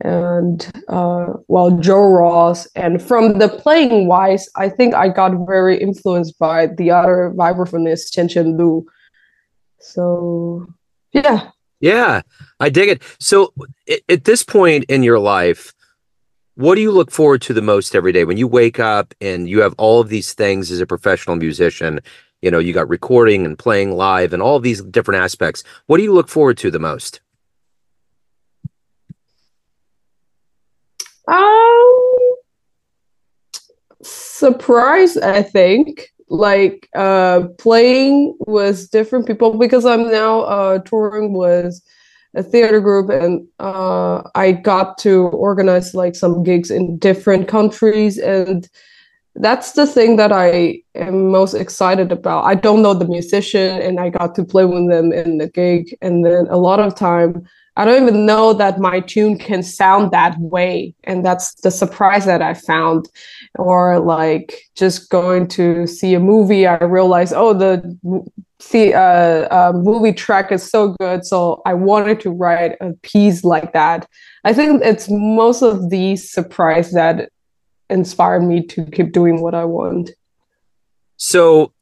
and 0.00 0.70
uh, 0.88 1.26
well 1.48 1.70
Joel 1.78 2.12
Ross. 2.12 2.66
And 2.74 3.02
from 3.02 3.38
the 3.38 3.48
playing 3.48 4.08
wise 4.08 4.48
i 4.56 4.68
think 4.68 4.94
i 4.94 5.08
got 5.08 5.32
very 5.46 5.80
influenced 5.80 6.38
by 6.38 6.66
the 6.66 6.90
other 6.90 7.32
vibraphonist 7.36 8.12
Chien 8.12 8.28
Chien 8.28 8.56
Lu 8.56 8.84
so 9.82 10.66
yeah. 11.12 11.50
Yeah 11.80 12.22
i 12.60 12.70
dig 12.70 12.88
it. 12.88 13.02
So 13.18 13.52
at 14.08 14.24
this 14.24 14.42
point 14.44 14.84
in 14.84 15.02
your 15.02 15.18
life 15.18 15.72
what 16.54 16.74
do 16.74 16.80
you 16.80 16.92
look 16.92 17.10
forward 17.10 17.40
to 17.42 17.54
the 17.54 17.62
most 17.62 17.94
every 17.94 18.12
day? 18.12 18.24
When 18.26 18.36
you 18.36 18.46
wake 18.46 18.78
up 18.78 19.14
and 19.22 19.48
you 19.48 19.62
have 19.62 19.74
all 19.78 20.00
of 20.02 20.10
these 20.10 20.34
things 20.34 20.70
as 20.70 20.80
a 20.80 20.86
professional 20.86 21.36
musician 21.36 22.00
you 22.40 22.50
know 22.50 22.58
you 22.58 22.72
got 22.72 22.88
recording 22.88 23.44
and 23.44 23.58
playing 23.58 23.92
live 23.96 24.32
and 24.32 24.42
all 24.42 24.60
these 24.60 24.82
different 24.82 25.22
aspects 25.22 25.62
what 25.86 25.96
do 25.96 26.02
you 26.02 26.12
look 26.12 26.28
forward 26.28 26.58
to 26.58 26.70
the 26.70 26.78
most? 26.78 27.20
Um, 31.28 32.34
surprise, 34.02 35.16
I 35.16 35.42
think. 35.42 36.11
Like 36.28 36.88
uh, 36.94 37.48
playing 37.58 38.36
with 38.46 38.90
different 38.90 39.26
people 39.26 39.58
because 39.58 39.84
I'm 39.84 40.10
now 40.10 40.40
uh, 40.42 40.78
touring 40.80 41.34
with 41.34 41.80
a 42.34 42.42
theater 42.42 42.80
group 42.80 43.10
and 43.10 43.46
uh, 43.58 44.22
I 44.34 44.52
got 44.52 44.98
to 44.98 45.28
organize 45.28 45.94
like 45.94 46.14
some 46.14 46.42
gigs 46.42 46.70
in 46.70 46.98
different 46.98 47.48
countries 47.48 48.18
and 48.18 48.68
that's 49.36 49.72
the 49.72 49.86
thing 49.86 50.16
that 50.16 50.32
I 50.32 50.82
am 50.94 51.30
most 51.30 51.54
excited 51.54 52.12
about. 52.12 52.44
I 52.44 52.54
don't 52.54 52.82
know 52.82 52.94
the 52.94 53.08
musician 53.08 53.80
and 53.80 53.98
I 53.98 54.10
got 54.10 54.34
to 54.36 54.44
play 54.44 54.64
with 54.64 54.88
them 54.90 55.12
in 55.12 55.38
the 55.38 55.48
gig 55.48 55.96
and 56.02 56.24
then 56.24 56.46
a 56.50 56.58
lot 56.58 56.80
of 56.80 56.94
time 56.94 57.46
I 57.76 57.84
don't 57.84 58.02
even 58.02 58.26
know 58.26 58.52
that 58.52 58.78
my 58.78 59.00
tune 59.00 59.38
can 59.38 59.62
sound 59.62 60.10
that 60.10 60.38
way. 60.38 60.94
And 61.04 61.24
that's 61.24 61.54
the 61.62 61.70
surprise 61.70 62.26
that 62.26 62.42
I 62.42 62.54
found. 62.54 63.08
Or 63.58 63.98
like 63.98 64.54
just 64.76 65.08
going 65.08 65.48
to 65.48 65.86
see 65.86 66.14
a 66.14 66.20
movie, 66.20 66.66
I 66.66 66.82
realized, 66.84 67.32
oh, 67.34 67.54
the 67.54 67.96
see 68.60 68.92
uh, 68.92 69.48
uh, 69.50 69.72
movie 69.74 70.12
track 70.12 70.52
is 70.52 70.68
so 70.68 70.94
good. 71.00 71.24
So 71.24 71.62
I 71.66 71.74
wanted 71.74 72.20
to 72.20 72.30
write 72.30 72.76
a 72.80 72.92
piece 73.02 73.42
like 73.42 73.72
that. 73.72 74.06
I 74.44 74.52
think 74.52 74.82
it's 74.84 75.08
most 75.10 75.62
of 75.62 75.90
these 75.90 76.30
surprise 76.30 76.92
that 76.92 77.30
inspired 77.90 78.42
me 78.42 78.64
to 78.66 78.84
keep 78.86 79.12
doing 79.12 79.40
what 79.40 79.54
I 79.54 79.64
want. 79.64 80.10
So 81.16 81.72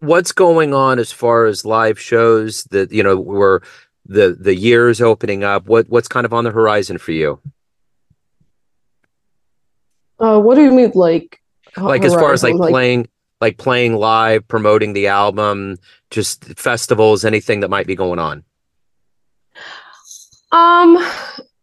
what's 0.00 0.32
going 0.32 0.74
on 0.74 0.98
as 0.98 1.10
far 1.10 1.46
as 1.46 1.64
live 1.64 1.98
shows 1.98 2.64
that 2.64 2.92
you 2.92 3.02
know 3.02 3.16
we're 3.16 3.60
the 4.08 4.36
the 4.38 4.54
years 4.54 5.00
opening 5.00 5.44
up 5.44 5.66
what 5.66 5.88
what's 5.88 6.08
kind 6.08 6.24
of 6.24 6.32
on 6.32 6.44
the 6.44 6.50
horizon 6.50 6.98
for 6.98 7.12
you 7.12 7.40
uh 10.18 10.40
what 10.40 10.54
do 10.54 10.62
you 10.62 10.70
mean 10.70 10.90
like 10.94 11.40
like 11.76 12.02
horizon? 12.02 12.04
as 12.04 12.14
far 12.14 12.32
as 12.32 12.42
like, 12.42 12.54
like 12.54 12.70
playing 12.70 13.08
like 13.40 13.58
playing 13.58 13.94
live 13.94 14.48
promoting 14.48 14.94
the 14.94 15.06
album 15.06 15.76
just 16.10 16.44
festivals 16.58 17.24
anything 17.24 17.60
that 17.60 17.68
might 17.68 17.86
be 17.86 17.94
going 17.94 18.18
on 18.18 18.42
um 20.52 20.96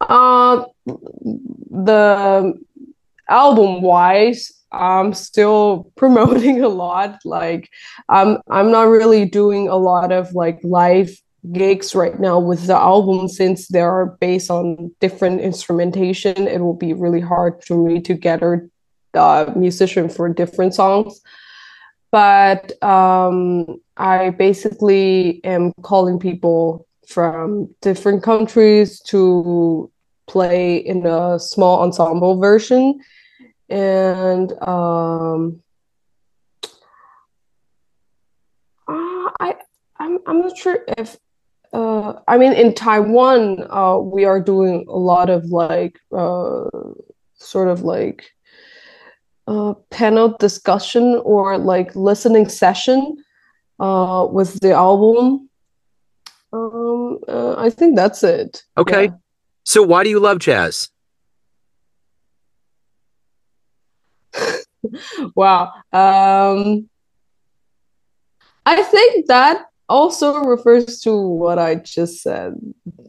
uh 0.02 0.64
the 0.86 2.54
album 3.28 3.82
wise 3.82 4.54
i'm 4.72 5.14
still 5.16 5.92
promoting 5.96 6.64
a 6.64 6.70
lot 6.70 7.18
like 7.26 7.72
i'm 8.08 8.38
i'm 8.52 8.70
not 8.70 8.84
really 8.84 9.26
doing 9.26 9.68
a 9.68 9.76
lot 9.76 10.12
of 10.12 10.32
like 10.36 10.60
live 10.64 11.10
gigs 11.52 11.96
right 11.96 12.20
now 12.20 12.40
with 12.40 12.68
the 12.68 12.76
album 12.76 13.28
since 13.28 13.68
they 13.68 13.82
are 13.82 14.18
based 14.20 14.50
on 14.50 14.92
different 15.00 15.42
instrumentation 15.42 16.48
it 16.48 16.60
will 16.60 16.76
be 16.76 16.94
really 16.94 17.22
hard 17.22 17.64
for 17.64 17.78
me 17.78 18.02
to 18.02 18.14
gather 18.14 18.70
the 19.16 19.54
musician 19.56 20.10
for 20.10 20.30
different 20.30 20.76
songs. 20.76 21.22
But 22.12 22.72
um, 22.84 23.82
i 23.98 24.30
basically 24.30 25.44
am 25.44 25.74
calling 25.82 26.20
people 26.20 26.86
from 27.08 27.74
different 27.82 28.24
countries 28.24 29.00
to 29.12 29.90
play 30.28 30.78
in 30.78 31.06
a 31.06 31.40
small 31.40 31.82
ensemble 31.82 32.40
version. 32.40 33.00
And 33.70 34.52
um, 34.62 35.62
uh, 38.88 39.30
I 39.40 39.56
I'm 39.98 40.20
I'm 40.28 40.40
not 40.42 40.58
sure 40.58 40.80
if 40.98 41.18
uh, 41.76 42.22
I 42.30 42.38
mean, 42.38 42.54
in 42.54 42.74
Taiwan, 42.74 43.68
uh, 43.70 43.98
we 43.98 44.24
are 44.24 44.40
doing 44.40 44.86
a 44.88 44.98
lot 44.98 45.30
of 45.30 45.44
like 45.48 46.00
uh, 46.16 46.70
sort 47.34 47.68
of 47.68 47.82
like 47.82 48.32
uh, 49.48 49.74
panel 49.90 50.38
discussion 50.38 51.22
or 51.26 51.58
like 51.58 51.94
listening 51.94 52.48
session 52.48 53.18
uh, 53.82 54.26
with 54.32 54.58
the 54.62 54.72
album. 54.72 55.50
Um, 56.54 57.20
uh, 57.28 57.56
I 57.58 57.70
think 57.70 57.98
that's 57.98 58.24
it. 58.24 58.64
Okay. 58.78 59.06
Yeah. 59.06 59.16
So, 59.66 59.84
why 59.84 60.06
do 60.06 60.10
you 60.10 60.22
love 60.22 60.40
jazz? 60.40 60.90
wow. 65.36 65.74
Um, 65.92 66.90
I 68.66 68.82
think 68.82 69.28
that 69.28 69.66
also 69.88 70.44
refers 70.44 71.00
to 71.02 71.16
what 71.16 71.60
I 71.60 71.76
just 71.76 72.22
said 72.22 72.56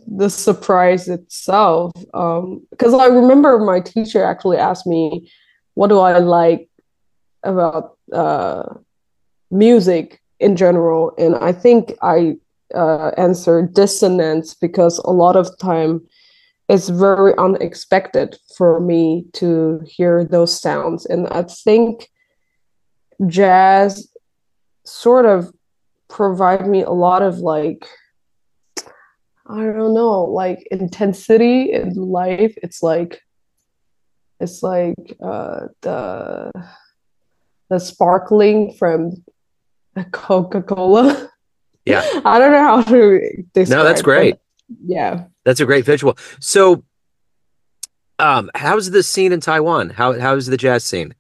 the 0.07 0.31
surprise 0.31 1.09
itself. 1.09 1.93
Because 1.95 2.95
um, 2.95 3.01
I 3.01 3.07
remember 3.07 3.59
my 3.59 3.81
teacher 3.81 4.25
actually 4.25 4.59
asked 4.59 4.87
me, 4.87 5.31
What 5.75 5.89
do 5.89 5.99
I 5.99 6.19
like 6.19 6.69
about 7.43 7.97
uh, 8.13 8.75
music 9.51 10.21
in 10.41 10.57
general? 10.57 11.13
And 11.19 11.37
I 11.37 11.53
think 11.53 11.93
I 12.03 12.37
uh, 12.75 13.11
answered 13.17 13.75
dissonance 13.75 14.55
because 14.55 14.99
a 14.99 15.11
lot 15.11 15.37
of 15.37 15.57
time 15.59 16.03
it's 16.69 16.89
very 16.89 17.33
unexpected 17.39 18.37
for 18.57 18.81
me 18.81 19.25
to 19.35 19.81
hear 19.87 20.25
those 20.25 20.61
sounds. 20.61 21.07
And 21.07 21.29
I 21.29 21.43
think 21.43 22.09
jazz 23.29 24.09
sort 24.85 25.27
of 25.27 25.53
provide 26.09 26.67
me 26.67 26.83
a 26.83 26.91
lot 26.91 27.23
of 27.23 27.39
like 27.39 27.87
I 29.49 29.63
don't 29.63 29.95
know, 29.95 30.25
like 30.25 30.67
intensity 30.71 31.73
in 31.73 31.95
life. 31.95 32.55
It's 32.63 32.83
like 32.83 33.23
it's 34.41 34.63
like 34.63 34.97
uh 35.23 35.67
the 35.83 36.51
the 37.71 37.79
sparkling 37.79 38.75
from 38.75 39.25
Coca-Cola. 40.13 41.31
Yeah. 41.85 42.03
I 42.25 42.39
don't 42.39 42.53
know 42.53 42.65
how 42.65 42.83
to 42.83 43.45
describe. 43.55 43.79
No, 43.79 43.85
that's 43.85 44.03
great. 44.03 44.37
Yeah. 44.85 45.25
That's 45.45 45.61
a 45.61 45.67
great 45.67 45.85
visual. 45.85 46.19
So 46.41 46.85
um 48.19 48.51
how's 48.55 48.91
the 48.91 49.03
scene 49.03 49.33
in 49.33 49.41
Taiwan? 49.41 49.91
How 49.91 50.19
how's 50.19 50.47
the 50.47 50.57
jazz 50.57 50.85
scene? 50.85 51.15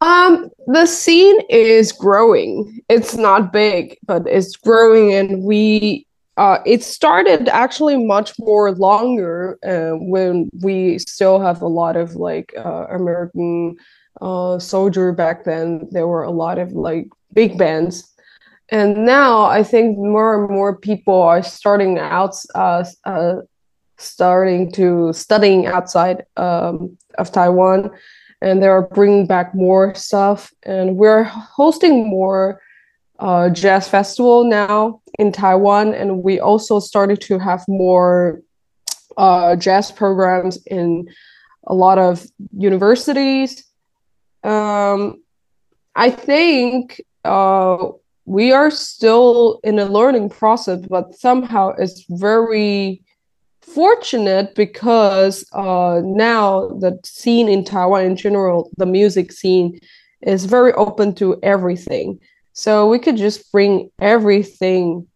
Um, 0.00 0.50
the 0.66 0.86
scene 0.86 1.40
is 1.48 1.92
growing. 1.92 2.80
It's 2.88 3.16
not 3.16 3.52
big, 3.52 3.98
but 4.06 4.26
it's 4.26 4.54
growing, 4.54 5.12
and 5.12 5.42
we 5.42 6.06
uh, 6.36 6.58
it 6.64 6.84
started 6.84 7.48
actually 7.48 7.96
much 7.96 8.38
more 8.38 8.70
longer 8.72 9.58
uh, 9.66 9.98
when 9.98 10.48
we 10.62 10.98
still 11.00 11.40
have 11.40 11.62
a 11.62 11.66
lot 11.66 11.96
of 11.96 12.14
like 12.14 12.54
uh, 12.56 12.86
American 12.90 13.76
uh, 14.20 14.58
soldier 14.60 15.12
back 15.12 15.44
then. 15.44 15.88
There 15.90 16.06
were 16.06 16.22
a 16.22 16.30
lot 16.30 16.58
of 16.58 16.72
like 16.72 17.08
big 17.32 17.58
bands, 17.58 18.14
and 18.68 19.04
now 19.04 19.46
I 19.46 19.64
think 19.64 19.98
more 19.98 20.44
and 20.44 20.54
more 20.54 20.76
people 20.76 21.20
are 21.22 21.42
starting 21.42 21.98
out 21.98 22.36
uh, 22.54 22.84
uh, 23.04 23.36
starting 23.96 24.70
to 24.72 25.12
studying 25.12 25.66
outside 25.66 26.24
um, 26.36 26.96
of 27.18 27.32
Taiwan 27.32 27.90
and 28.40 28.62
they 28.62 28.68
are 28.68 28.82
bringing 28.82 29.26
back 29.26 29.54
more 29.54 29.94
stuff 29.94 30.52
and 30.62 30.96
we're 30.96 31.24
hosting 31.24 32.08
more 32.08 32.60
uh, 33.18 33.50
jazz 33.50 33.88
festival 33.88 34.44
now 34.44 35.00
in 35.18 35.32
Taiwan, 35.32 35.94
and 35.94 36.22
we 36.22 36.38
also 36.38 36.78
started 36.78 37.20
to 37.22 37.38
have 37.38 37.64
more 37.66 38.40
uh, 39.16 39.56
jazz 39.56 39.90
programs 39.90 40.58
in 40.66 41.08
a 41.66 41.74
lot 41.74 41.98
of 41.98 42.24
universities. 42.56 43.64
Um, 44.44 45.22
I 45.96 46.10
think 46.10 47.00
uh, 47.24 47.88
we 48.24 48.52
are 48.52 48.70
still 48.70 49.58
in 49.64 49.78
a 49.80 49.84
learning 49.84 50.30
process, 50.30 50.86
but 50.88 51.14
somehow 51.14 51.70
it's 51.70 52.04
very 52.08 53.02
fortunate 53.74 54.54
because 54.54 55.44
uh, 55.52 56.00
now 56.04 56.68
the 56.68 56.98
scene 57.04 57.48
in 57.48 57.64
Taiwan 57.64 58.04
in 58.04 58.16
general, 58.16 58.70
the 58.76 58.86
music 58.86 59.32
scene, 59.32 59.78
is 60.22 60.44
very 60.44 60.72
open 60.72 61.14
to 61.14 61.38
everything. 61.42 62.18
So 62.52 62.88
we 62.88 62.98
could 62.98 63.16
just 63.16 63.50
bring 63.52 63.90
everything 64.00 65.06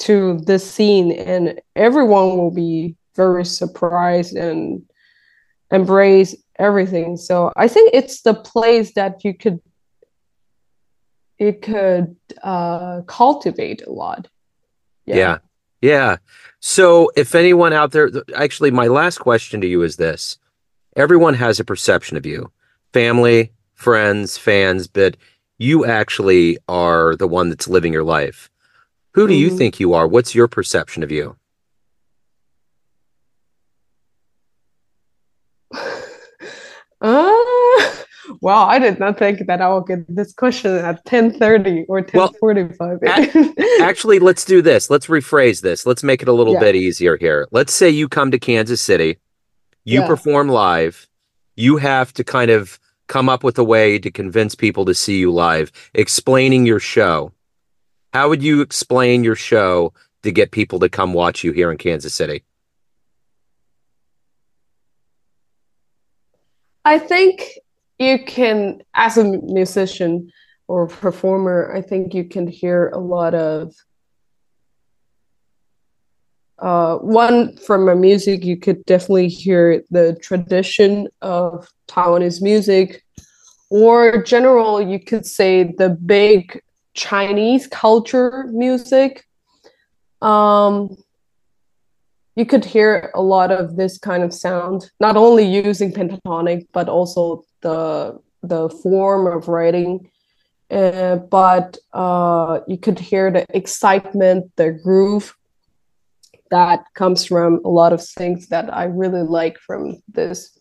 to 0.00 0.38
the 0.40 0.58
scene, 0.58 1.12
and 1.12 1.60
everyone 1.74 2.36
will 2.36 2.50
be 2.50 2.94
very 3.16 3.44
surprised 3.44 4.36
and 4.36 4.82
embrace 5.70 6.36
everything. 6.58 7.16
So 7.16 7.52
I 7.56 7.68
think 7.68 7.90
it's 7.94 8.22
the 8.22 8.34
place 8.34 8.92
that 8.94 9.24
you 9.24 9.34
could 9.34 9.60
it 11.38 11.62
could 11.62 12.16
uh, 12.42 13.02
cultivate 13.06 13.82
a 13.86 13.92
lot. 13.92 14.28
Yeah. 15.06 15.16
yeah. 15.16 15.38
Yeah. 15.80 16.16
So 16.60 17.10
if 17.16 17.34
anyone 17.34 17.72
out 17.72 17.92
there, 17.92 18.10
actually, 18.34 18.70
my 18.70 18.88
last 18.88 19.18
question 19.18 19.60
to 19.60 19.66
you 19.66 19.82
is 19.82 19.96
this 19.96 20.38
everyone 20.96 21.34
has 21.34 21.60
a 21.60 21.64
perception 21.64 22.16
of 22.16 22.26
you 22.26 22.50
family, 22.92 23.52
friends, 23.74 24.36
fans, 24.36 24.88
but 24.88 25.16
you 25.58 25.84
actually 25.84 26.58
are 26.68 27.16
the 27.16 27.28
one 27.28 27.48
that's 27.48 27.68
living 27.68 27.92
your 27.92 28.04
life. 28.04 28.50
Who 29.12 29.26
do 29.26 29.34
mm-hmm. 29.34 29.40
you 29.40 29.56
think 29.56 29.80
you 29.80 29.94
are? 29.94 30.06
What's 30.06 30.34
your 30.34 30.48
perception 30.48 31.02
of 31.02 31.10
you? 31.10 31.36
uh, 37.00 37.37
Wow, 38.40 38.66
I 38.66 38.78
did 38.78 39.00
not 39.00 39.18
think 39.18 39.46
that 39.46 39.60
I 39.60 39.72
would 39.72 39.86
get 39.86 40.14
this 40.14 40.32
question 40.32 40.76
at 40.76 41.04
10:30 41.04 41.86
or 41.88 42.02
10:45. 42.02 43.00
Well, 43.02 43.54
actually, 43.82 44.20
let's 44.20 44.44
do 44.44 44.62
this. 44.62 44.90
Let's 44.90 45.06
rephrase 45.06 45.62
this. 45.62 45.86
Let's 45.86 46.04
make 46.04 46.22
it 46.22 46.28
a 46.28 46.32
little 46.32 46.54
yeah. 46.54 46.60
bit 46.60 46.76
easier 46.76 47.16
here. 47.16 47.48
Let's 47.50 47.74
say 47.74 47.90
you 47.90 48.08
come 48.08 48.30
to 48.30 48.38
Kansas 48.38 48.80
City, 48.80 49.18
you 49.84 50.00
yeah. 50.00 50.06
perform 50.06 50.48
live, 50.48 51.08
you 51.56 51.78
have 51.78 52.12
to 52.14 52.24
kind 52.24 52.50
of 52.50 52.78
come 53.08 53.28
up 53.28 53.42
with 53.42 53.58
a 53.58 53.64
way 53.64 53.98
to 53.98 54.10
convince 54.10 54.54
people 54.54 54.84
to 54.84 54.94
see 54.94 55.18
you 55.18 55.32
live, 55.32 55.72
explaining 55.94 56.64
your 56.64 56.80
show. 56.80 57.32
How 58.12 58.28
would 58.28 58.42
you 58.42 58.60
explain 58.60 59.24
your 59.24 59.34
show 59.34 59.92
to 60.22 60.30
get 60.30 60.52
people 60.52 60.78
to 60.80 60.88
come 60.88 61.12
watch 61.12 61.42
you 61.42 61.52
here 61.52 61.72
in 61.72 61.78
Kansas 61.78 62.14
City? 62.14 62.44
I 66.84 66.98
think 66.98 67.58
you 67.98 68.24
can 68.24 68.82
as 68.94 69.16
a 69.18 69.24
musician 69.24 70.30
or 70.66 70.86
performer 70.86 71.72
i 71.74 71.80
think 71.80 72.14
you 72.14 72.24
can 72.24 72.46
hear 72.46 72.88
a 72.88 72.98
lot 72.98 73.34
of 73.34 73.74
uh, 76.58 76.96
one 76.98 77.56
from 77.58 77.84
my 77.84 77.94
music 77.94 78.44
you 78.44 78.56
could 78.56 78.84
definitely 78.84 79.28
hear 79.28 79.82
the 79.90 80.14
tradition 80.20 81.08
of 81.22 81.68
taiwanese 81.86 82.42
music. 82.42 83.04
Or 83.70 84.22
general 84.22 84.80
you 84.80 84.98
could 84.98 85.26
say 85.26 85.74
the 85.76 85.90
big 85.90 86.60
chinese 86.94 87.66
culture 87.66 88.46
music. 88.48 89.24
Um, 90.20 90.96
you 92.38 92.46
could 92.46 92.64
hear 92.64 93.10
a 93.16 93.20
lot 93.20 93.50
of 93.50 93.74
this 93.74 93.98
kind 93.98 94.22
of 94.22 94.32
sound 94.32 94.92
not 95.00 95.16
only 95.16 95.44
using 95.44 95.92
pentatonic 95.92 96.66
but 96.72 96.88
also 96.88 97.44
the 97.62 98.16
the 98.42 98.68
form 98.82 99.26
of 99.26 99.48
writing. 99.48 100.08
Uh, 100.70 101.16
but 101.16 101.78
uh, 101.94 102.60
you 102.68 102.78
could 102.78 102.98
hear 102.98 103.30
the 103.30 103.44
excitement 103.56 104.44
the 104.56 104.70
groove 104.70 105.34
that 106.50 106.84
comes 106.94 107.24
from 107.24 107.60
a 107.64 107.68
lot 107.68 107.92
of 107.92 108.06
things 108.06 108.48
that 108.48 108.72
i 108.72 108.84
really 108.84 109.22
like 109.22 109.58
from 109.58 109.96
this 110.08 110.58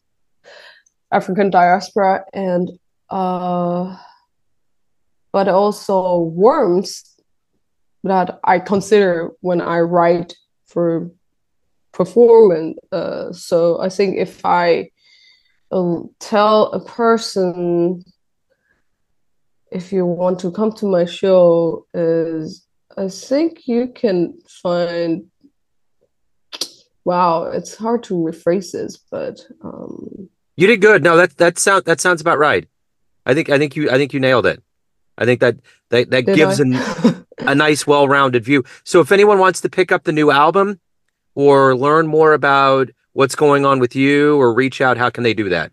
african 1.11 1.49
diaspora 1.49 2.23
and 2.33 2.71
uh, 3.09 3.97
but 5.33 5.47
also 5.49 6.19
warmth 6.19 6.93
that 8.03 8.39
i 8.45 8.59
consider 8.59 9.31
when 9.41 9.59
i 9.59 9.79
write 9.79 10.33
for 10.65 11.11
performance 11.93 12.77
uh, 12.91 13.31
so 13.31 13.79
i 13.81 13.89
think 13.89 14.17
if 14.17 14.45
i 14.45 14.89
um, 15.71 16.09
tell 16.19 16.71
a 16.71 16.79
person 16.79 18.03
if 19.71 19.91
you 19.91 20.05
want 20.05 20.39
to 20.39 20.51
come 20.51 20.71
to 20.71 20.85
my 20.85 21.05
show 21.05 21.85
is 21.93 22.67
I 22.97 23.09
think 23.09 23.67
you 23.67 23.87
can 23.87 24.39
find 24.47 25.27
wow, 27.05 27.43
it's 27.45 27.75
hard 27.75 28.03
to 28.03 28.15
rephrase 28.15 28.71
this, 28.71 28.97
but 28.97 29.39
um 29.63 30.29
You 30.55 30.67
did 30.67 30.81
good. 30.81 31.03
No, 31.03 31.15
that 31.17 31.37
that 31.37 31.59
sound 31.59 31.85
that 31.85 32.01
sounds 32.01 32.21
about 32.21 32.39
right. 32.39 32.67
I 33.25 33.33
think 33.33 33.49
I 33.49 33.57
think 33.57 33.75
you 33.75 33.89
I 33.89 33.97
think 33.97 34.13
you 34.13 34.19
nailed 34.19 34.45
it. 34.45 34.63
I 35.17 35.25
think 35.25 35.39
that 35.41 35.57
that, 35.89 36.09
that 36.11 36.25
gives 36.25 36.59
an, 36.59 36.75
a 37.39 37.55
nice 37.55 37.87
well-rounded 37.87 38.43
view. 38.43 38.63
So 38.83 38.99
if 38.99 39.11
anyone 39.11 39.39
wants 39.39 39.61
to 39.61 39.69
pick 39.69 39.91
up 39.91 40.03
the 40.03 40.11
new 40.11 40.31
album 40.31 40.79
or 41.37 41.75
learn 41.75 42.07
more 42.07 42.33
about 42.33 42.89
what's 43.13 43.35
going 43.35 43.63
on 43.63 43.77
with 43.77 43.95
you 43.95 44.35
or 44.41 44.51
reach 44.51 44.81
out, 44.81 44.97
how 44.97 45.07
can 45.07 45.21
they 45.23 45.35
do 45.35 45.49
that? 45.49 45.71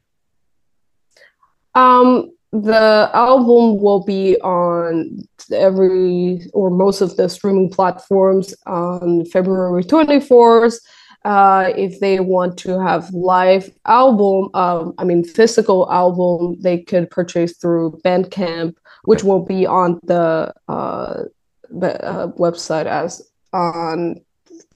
Um, 1.74 2.30
the 2.52 3.10
album 3.14 3.80
will 3.80 4.04
be 4.04 4.36
on 4.42 5.26
every 5.50 6.42
or 6.52 6.68
most 6.68 7.00
of 7.00 7.16
the 7.16 7.30
streaming 7.30 7.70
platforms 7.70 8.54
on 8.66 9.24
February 9.24 9.82
24th. 9.82 10.76
Uh, 11.24 11.72
if 11.74 11.98
they 11.98 12.20
want 12.20 12.58
to 12.58 12.78
have 12.78 13.08
live 13.14 13.70
album, 13.86 14.50
um, 14.52 14.92
I 14.98 15.04
mean 15.04 15.24
physical 15.24 15.90
album, 15.90 16.60
they 16.60 16.80
could 16.80 17.10
purchase 17.10 17.56
through 17.56 18.02
Bandcamp, 18.04 18.76
which 19.04 19.24
will 19.24 19.42
be 19.42 19.64
on 19.64 19.98
the 20.02 20.52
uh, 20.68 21.22
uh, 21.80 22.26
website 22.36 22.84
as 22.84 23.22
on 23.54 24.20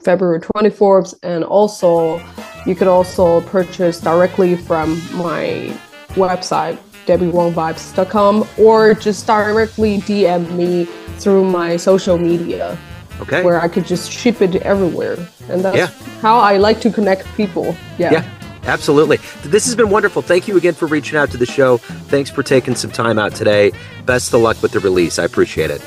February 0.01 0.41
24th, 0.41 1.15
and 1.23 1.45
also 1.45 2.23
you 2.67 2.75
could 2.75 2.89
also 2.89 3.41
purchase 3.43 4.01
directly 4.01 4.57
from 4.57 5.01
my 5.17 5.77
website, 6.11 6.79
debbiewongvibes.com, 7.07 8.49
or 8.59 8.95
just 8.95 9.27
directly 9.27 9.99
DM 9.99 10.51
me 10.57 10.85
through 11.19 11.45
my 11.45 11.77
social 11.77 12.19
media. 12.19 12.79
Okay. 13.21 13.43
Where 13.43 13.61
I 13.61 13.67
could 13.67 13.85
just 13.85 14.13
ship 14.13 14.41
it 14.41 14.57
everywhere. 14.57 15.17
And 15.49 15.65
that's 15.65 15.77
yeah. 15.77 15.87
how 16.21 16.39
I 16.39 16.57
like 16.57 16.81
to 16.83 16.91
connect 16.91 17.27
people. 17.35 17.77
Yeah. 17.99 18.13
Yeah. 18.13 18.35
Absolutely. 18.65 19.17
This 19.45 19.65
has 19.65 19.75
been 19.75 19.89
wonderful. 19.89 20.21
Thank 20.21 20.47
you 20.47 20.57
again 20.57 20.75
for 20.75 20.87
reaching 20.87 21.19
out 21.19 21.31
to 21.31 21.37
the 21.37 21.47
show. 21.47 21.79
Thanks 21.79 22.31
for 22.31 22.43
taking 22.43 22.75
some 22.75 22.91
time 22.91 23.19
out 23.19 23.35
today. 23.35 23.73
Best 24.05 24.33
of 24.35 24.43
luck 24.43 24.63
with 24.63 24.73
the 24.73 24.81
release. 24.81 25.19
I 25.19 25.25
appreciate 25.25 25.71
it. 25.71 25.83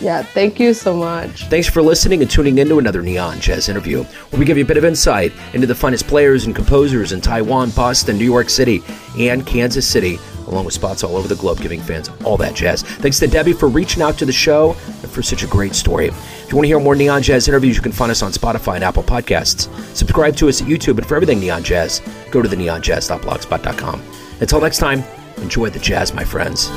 Yeah, 0.00 0.22
thank 0.22 0.60
you 0.60 0.74
so 0.74 0.94
much. 0.94 1.46
Thanks 1.46 1.68
for 1.68 1.80
listening 1.80 2.20
and 2.20 2.30
tuning 2.30 2.58
in 2.58 2.68
to 2.68 2.78
another 2.78 3.00
Neon 3.00 3.40
Jazz 3.40 3.68
interview, 3.70 4.02
where 4.02 4.38
we 4.38 4.44
give 4.44 4.58
you 4.58 4.64
a 4.64 4.66
bit 4.66 4.76
of 4.76 4.84
insight 4.84 5.32
into 5.54 5.66
the 5.66 5.74
finest 5.74 6.06
players 6.06 6.44
and 6.44 6.54
composers 6.54 7.12
in 7.12 7.20
Taiwan, 7.20 7.70
Boston, 7.70 8.18
New 8.18 8.24
York 8.24 8.50
City, 8.50 8.82
and 9.18 9.46
Kansas 9.46 9.88
City, 9.88 10.18
along 10.48 10.66
with 10.66 10.74
spots 10.74 11.02
all 11.02 11.16
over 11.16 11.28
the 11.28 11.34
globe, 11.36 11.60
giving 11.60 11.80
fans 11.80 12.10
all 12.24 12.36
that 12.36 12.54
jazz. 12.54 12.82
Thanks 12.82 13.18
to 13.20 13.26
Debby 13.26 13.54
for 13.54 13.68
reaching 13.68 14.02
out 14.02 14.18
to 14.18 14.26
the 14.26 14.32
show 14.32 14.76
and 14.86 15.10
for 15.10 15.22
such 15.22 15.42
a 15.42 15.46
great 15.46 15.74
story. 15.74 16.08
If 16.08 16.50
you 16.50 16.56
want 16.56 16.64
to 16.64 16.68
hear 16.68 16.78
more 16.78 16.94
Neon 16.94 17.22
Jazz 17.22 17.48
interviews, 17.48 17.76
you 17.76 17.82
can 17.82 17.92
find 17.92 18.10
us 18.10 18.22
on 18.22 18.32
Spotify 18.32 18.74
and 18.74 18.84
Apple 18.84 19.02
Podcasts. 19.02 19.72
Subscribe 19.96 20.36
to 20.36 20.48
us 20.48 20.60
at 20.60 20.68
YouTube, 20.68 20.98
and 20.98 21.06
for 21.06 21.16
everything 21.16 21.40
Neon 21.40 21.62
Jazz, 21.62 22.02
go 22.30 22.42
to 22.42 22.48
the 22.48 22.56
neonjazz.blogspot.com. 22.56 24.02
Until 24.40 24.60
next 24.60 24.76
time, 24.76 25.02
enjoy 25.38 25.70
the 25.70 25.78
jazz, 25.78 26.12
my 26.12 26.24
friends. 26.24 26.70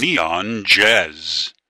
Neon 0.00 0.64
Jazz. 0.64 1.55